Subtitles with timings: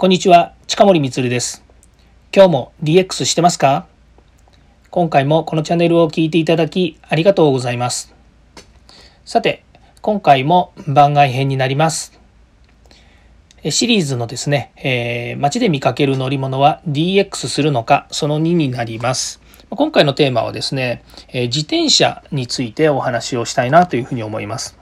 [0.00, 1.64] こんにちは、近森光です。
[2.32, 3.88] 今日も DX してますか？
[4.90, 8.14] 今回もこのチャンネルを聞いていただきありがとうございます。
[9.24, 9.64] さて、
[10.00, 12.16] 今回も番外編になります。
[13.68, 19.42] シリーズのですね、えー、街で見かける乗り物は DX するのか、その2になります。
[19.68, 21.02] 今回のテーマはですね、
[21.32, 24.77] え自転車についてお話をしたいなというふうに思います。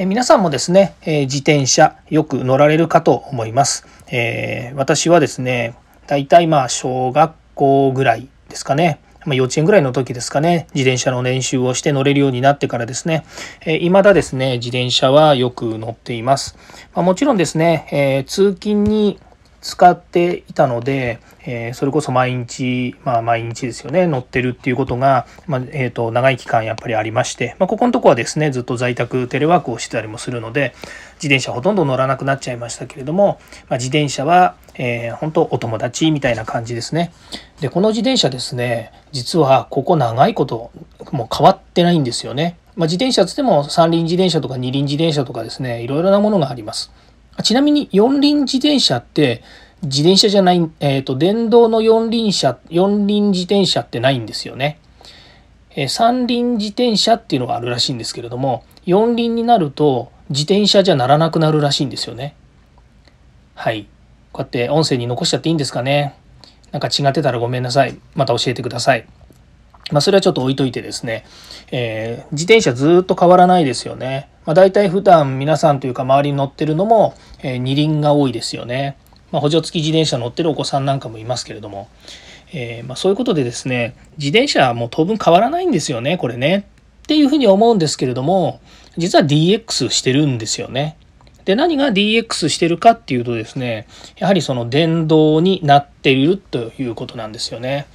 [0.00, 3.84] え皆さんもですね、え自転車よく乗られるかと思います。
[4.12, 5.74] えー、私はですね、
[6.06, 9.00] 大体まあ小学校ぐらいですかね。
[9.26, 13.26] まあ、幼稚園ぐらいの時ですかね、自転車の練習をして乗れるようになってからですね、
[13.62, 16.56] えー、未だですね、自転車はよく乗っています。
[16.94, 19.18] まあ、もちろんですね、えー、通勤に
[19.60, 30.74] 使っていたので、えー、それこそ毎日、まあ毎日ですよね、乗ってるっていうことが、まあ、え、ー、と、長い期間やっぱりありまして、まあ、ここのとこはですね、ずっと在宅テレワークをしてたりもするので、
[31.16, 37.12] 自転車ほとんど乗らなくなっちゃいましたけれども、まあ、自転車は、えー、本当お友達みたいな感じですね。
[37.60, 40.70] で、この自転車ですね、実はここ長いこと、
[41.10, 42.56] もう変わってないんですよね。
[42.76, 46.92] まあ、自転車っつっても三輪自転車とか二輪自転車とかですね、いろいろなものがあります。
[47.42, 49.42] ちなみに四輪自転車って
[49.82, 54.80] 自転車じゃない、えっ、ー、と、電動の四輪車、四輪自転車ってないんですよね。
[55.76, 62.34] えー、三輪自転車っていうのがあるらしいんですけれども、四輪になると自転車じゃならなくなるらしいんですよね。
[63.54, 63.86] はい。
[64.32, 66.14] こうやって音声に残しちゃっていいんですかね。
[66.72, 67.96] なんか違ってたらごめんなさい。
[68.14, 69.06] また教えてください。
[69.90, 71.24] まあ、それはちょっと置いといてですね、
[71.70, 74.28] えー、自転車ずっと変わらないですよね。
[74.44, 78.96] まあ、大体普段皆さんというか周りに乗ってるのも、えー、二輪が多いですよね。
[79.30, 81.88] まあ、補助付き自転車乗ってるお子さんなんかもいますけれども、
[82.52, 86.66] えー、ま、そういうことでですね、自転車はもう当分変わらないんですよね、これね。
[87.04, 88.60] っていうふうに思うんですけれども、
[88.96, 90.96] 実は DX してるんですよね。
[91.44, 93.86] で、何が DX してるかっていうとですね、
[94.18, 97.86] やはりその電動になっているということなんですよね。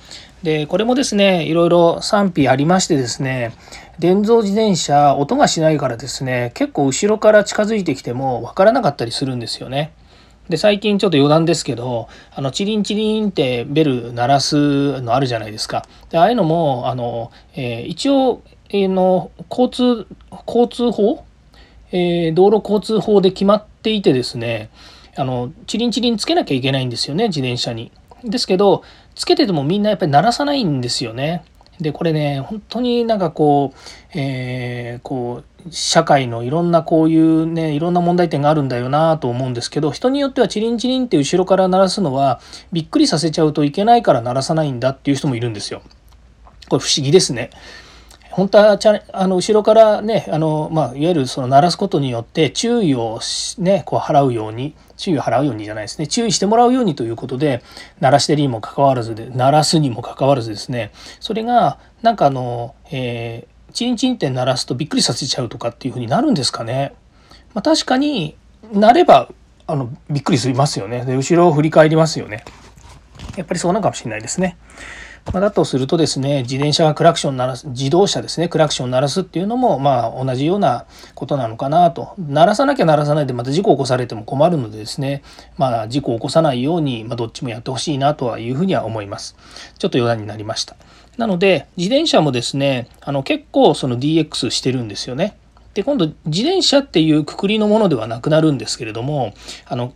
[0.44, 3.54] で、これもですね、いろいろ賛否ありましてですね、
[3.98, 9.94] 電動自転車、音がしないからですね、結構後ろから近づいてきてもわからなかったりするんですよね。
[10.50, 15.86] で、最近ちょっと余談ですけど、あの、チリンチリンってベル鳴らすのあるじゃないですか。
[16.10, 20.06] で、ああいうのも、あの、えー、一応、えー、の、交通、
[20.46, 21.24] 交通法？
[21.94, 24.70] えー、道路交通法で決まっていてですね、
[25.16, 27.92] あの、チリンチリンつけなきゃいけないんですよね、自転車に。
[28.24, 28.84] ですけど、
[29.16, 31.44] つけててもみんなやっぱり鳴らさないんですよね。
[31.80, 33.78] で、これね、本当になんかこう、
[34.14, 42.40] えー、こう、社会のいろんなこういうね、いろんな問題点があるんだよなと思うんですけど、人によってはチリンチリンって後ろから鳴らすのは、
[42.72, 45.82] びっくりさせちゃうといけないから鳴らさないんだっていう人もいるんですよ。
[46.70, 47.50] これ不思議ですね。
[48.34, 48.80] 本当は
[49.14, 53.20] あの後ろからねあの、まあ、いわゆるその鳴らすことによって注意を、
[53.60, 57.62] ね、こう払うように注意を払うようにじゃないですね注意してもらうようにということで
[58.00, 66.96] 鳴らしてるにもかかわらずで鳴らすにもかかわらずですねそれがなんかあの、えー、チンチンって鳴らすとびっくりさせちゃうとかっていうふうになるんですかね。
[67.54, 68.36] まあ、確かに
[68.72, 69.30] なれば
[69.68, 72.44] あのびっくりしますよねで後ろを振り返りますよね。
[73.38, 74.58] やっぱりそうなのかもしれないですね。
[75.32, 80.86] ま、だとするとですね自転車がクラクション鳴らす自動車ですねクラクション鳴らすっていうのもまあ同じような
[81.16, 82.14] ことなのかなと。
[82.18, 85.24] 鳴らさなきゃ鳴らさないでまた事故を起こされても困るのでですね
[85.58, 89.36] まあ事故を起こさないように、ま、どっちもやってほしいなとはいうふうには思います。
[89.78, 90.76] ちょっと余談になりました。
[91.18, 95.38] なので自転車もですねあの結構その DX してるんですよね。
[95.74, 99.34] で今度自転車っていうくくりのものではなくなるんですけれども
[99.66, 99.94] あの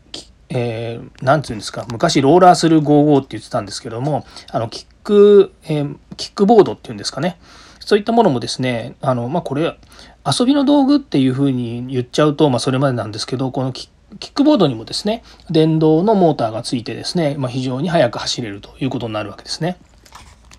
[0.50, 7.40] えー、なんていうんですか昔ローラーする55って言ってたんですけどもあのキック、えー、キックボードっていうんですかね
[7.80, 9.78] そういったものもですねあの、まあ、これ
[10.25, 19.78] 遊びの道具っていうふうに言っちゃうと、まあ、それまでなんですけどこのキックボードにもですね電動のモーターがついてですね、まあ、非常に速く走れるということになるわけですね。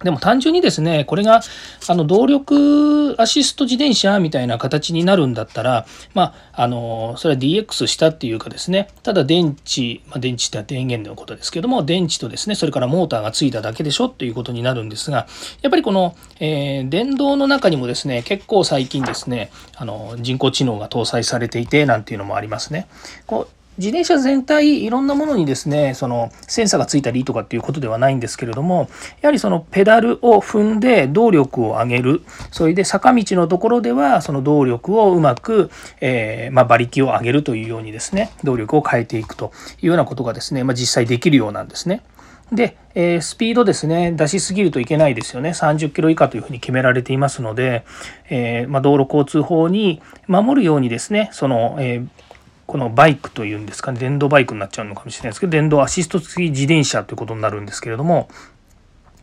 [0.03, 1.41] でも単純にですね、これが
[1.88, 15.27] あの動力アシスト自転車みたいな形になるんだったら、まあ、あの、それは DX したっていうかですね、ただ電池、まあ、電池って電源のことですけども、電池とですね、それからモーターがついただけでしょっていうことになるんですが、
[15.62, 22.86] やっぱりこの、えー、電動の中にもですね、結構最近ですね、あの、人工知能が搭載されていて、なんていうのもありますね。
[23.27, 28.91] こう自転車全体いろんなものにですねそのセンサーがついたりとかっていうことではないんですけれども
[29.21, 35.71] やはりそのペダルを踏んで動力を上げるそれで坂道のところではその動力をうまく、
[36.01, 42.03] えー、まあ、馬力を上げるというようにですね動力を変えていくというようなことがですね、まあ、実際できるようなんですね。
[42.53, 45.51] で、えー、スピードですね、出しすぎるといけないですよね。
[45.51, 47.84] 30キロ以下というふうに決められていますので、
[48.30, 52.09] えー、まあ、道路交通法に守るようにですね、その、えー
[52.68, 58.28] このバイクというんですかね電動バイクになっちゃうのかもしれないですけど電動アシスト付き自転車ということになるんですけれども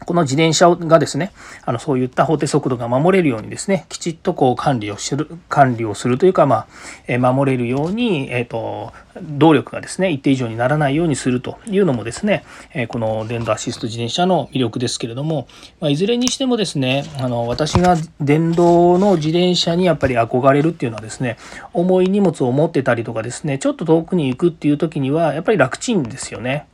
[0.03, 1.31] この自転車がですね、
[1.63, 6.67] あのそういった法定速度が守れるようにですね、きちっとこう管理をする、管理をするというか、ま
[7.09, 12.43] あ、守れるように、えっ、ー、と、動力がですね、一定以上にならないようにするというのもですね、
[12.73, 15.47] えこの電動アシスト自転車の魅力ですけれども、
[15.79, 21.37] まあ、いずれにしてもですね、あの私が電動の自転車にやっぱり憧れるっていうのはですね、
[21.73, 26.67] 重い荷物を持ってたりとかですね、ちょっと遠くに行くっていう時には、やっぱり楽ちんですよね。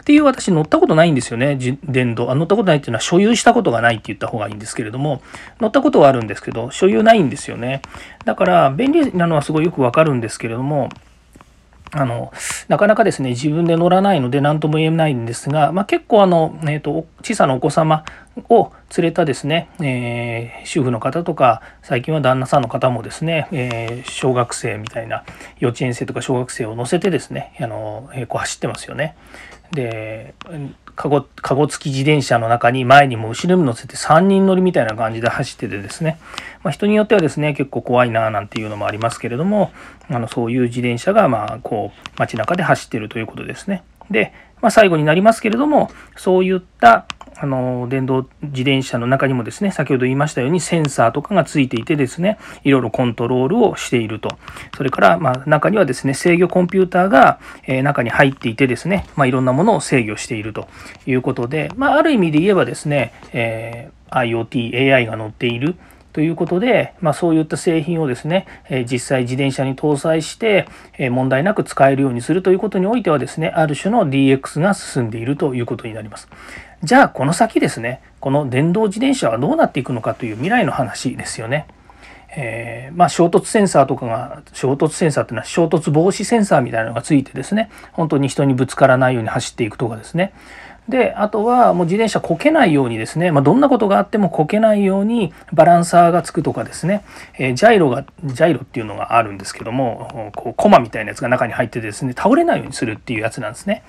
[0.00, 2.30] っていう私乗ったことないんですよね、電動。
[2.30, 5.22] あ乗ったことないっていうのは所有したことがないって言った方がいいんですけれども、
[5.60, 7.82] 乗ったことはあるんですけど、所有ないんですよね。
[8.24, 10.88] だから便利なのはすごいよくわかるんですけれども、
[11.92, 12.32] あの
[12.68, 18.04] なかなかですね自分で乗らないので何とも言えないんですが、まあ、結構あの、えーと、小さなお子様
[18.48, 25.24] を連れたですね、えー、主婦の方とか最近は旦那さんの方もですね、えー、小学生みたいな
[25.58, 29.16] 幼稚園生とか小学生を乗せてですねあの、えー、こう走ってますよね。
[29.72, 30.34] で
[30.96, 36.18] カゴカゴ付き自転車の中に前にも後ろにも乗せて3人乗りみたいな感じで走っててですね、
[36.62, 39.72] まあ、人によってはですね結構怖いななんていうのもありますけれども
[40.10, 43.82] あのそういう自転車がまあこう街中で走ってるということですね。
[44.10, 47.06] で、まあ、最後になりますけれどもそういった
[47.40, 54.38] あの電動自転車の中にもですね先ほど言いましたようにセンサーとかがついていてですねいろいろコントロールをしていると。
[54.76, 60.68] それからま中にはですね制御コンピューターが、え中に入っていてですね、まあ、いろんなものを制御していると。
[61.06, 65.76] いうことで、まあ、ある意味で言えばですね、えー、IoT、AI が乗っている。
[66.12, 70.66] ということで、まあ、そういった製品をですね、え実際自転車に搭載して、
[70.98, 76.28] え問題なく使えるようにするということにおいてはですね、ある種の DX が進んでいるということになります。
[76.82, 81.66] じゃあこの先ですねこの電動自転車はどうなっていくのかという未来の話ですよね。
[82.36, 90.32] えー、まあ、衝突センサーとかが衝突センサーっていうのは衝突防止センサーみたいなのがついてですね本当に人にぶつからないように走っていくとかですね
[90.90, 97.04] であとはもう自転車こけないようにですね、まあ、どんなことがあってもこけないようにバランサーがつくとかですね、
[97.38, 103.84] えー、ジャイロがジャイロっていうのがあるんですけどもこうコマみたいなやつが中に入ってですね倒れないようにするっていうやつなんですね。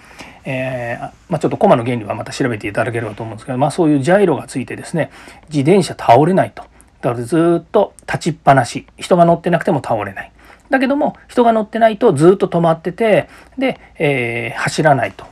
[0.45, 5.11] えー、まあ、ちょっとコマの原理はまた調べていただければと思うんですけど、まあ、そういうジャイロがついてですね
[5.49, 6.63] 自転車倒れないと。
[7.01, 10.31] だからずっと立ちっぱなし人が乗ってなくても倒れない。
[10.69, 13.27] だけども人が乗ってないとずっと止まってて
[13.57, 15.30] で、えー、走らないと。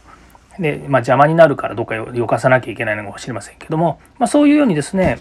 [0.60, 5.20] で、まあ、邪魔になるからどっかよかさなきゃいけないのかもしれませんけども、まあ、そういうようにですね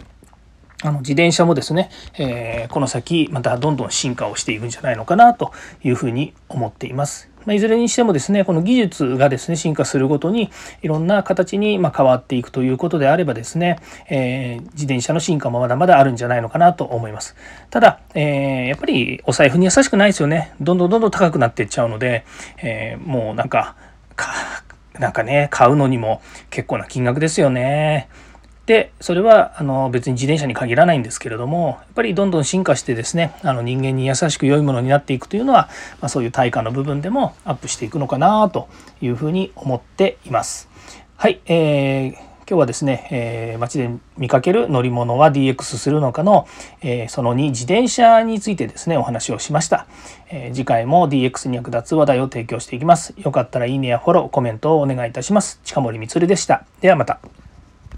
[0.82, 5.52] あの自転車もですね、えー、この先またどんどん進化をしていくんじゃないのかなと
[5.82, 7.30] いうふうに思っています。
[7.46, 10.50] まあ、いずれにしてもですねこの技術がですね進化するごとに
[10.82, 17.34] いろんな形にま変わっていくということであればですね、えー、自転車の進化もまだまだあるんじゃないのかなと思います。
[17.70, 20.52] ただ、えー、やっぱりお財布に優しくないですよね。
[20.60, 22.24] どんどんどんどん高くなっていっちゃうので、
[22.58, 23.76] えもうなんか
[24.98, 28.08] なんかね、買うのにも結構な金額ですよね。
[28.66, 38.68] で、それはあの別に自転車に限らないんですけれども、やっぱりどんどん進化してですね、あの人間に優しく良いものになっていくというのは、まあ、そういう対価の部分でもアップしていくのかなと
[39.00, 40.68] いうふうに思っています。
[41.16, 46.48] はい、えー今日はですね、えー、街で見かける乗り物は DX するのかの、
[46.80, 49.86] えー、その2自転車についてですねお話をしました、
[50.30, 53.12] えー、次回も DX に役立つ話題を提供していきます。
[53.18, 55.60] よかったらいいねやフォローコメントをお願いいたします。
[55.62, 56.64] 近森光でした。
[56.80, 57.20] ではまた。